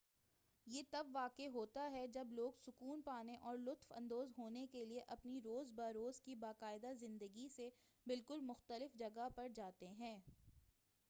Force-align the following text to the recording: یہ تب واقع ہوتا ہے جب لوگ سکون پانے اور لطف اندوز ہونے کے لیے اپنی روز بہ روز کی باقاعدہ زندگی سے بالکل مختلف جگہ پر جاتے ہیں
یہ 0.67 0.83
تب 0.91 1.07
واقع 1.13 1.47
ہوتا 1.53 1.89
ہے 1.91 2.05
جب 2.07 2.31
لوگ 2.31 2.51
سکون 2.61 3.01
پانے 3.01 3.35
اور 3.41 3.57
لطف 3.57 3.91
اندوز 3.95 4.31
ہونے 4.37 4.65
کے 4.71 4.83
لیے 4.85 5.01
اپنی 5.07 5.39
روز 5.43 5.71
بہ 5.75 5.91
روز 5.91 6.21
کی 6.21 6.35
باقاعدہ 6.37 6.93
زندگی 6.99 7.47
سے 7.49 7.69
بالکل 8.07 8.41
مختلف 8.41 8.93
جگہ 8.95 9.27
پر 9.35 9.47
جاتے 9.55 9.87
ہیں 9.89 10.17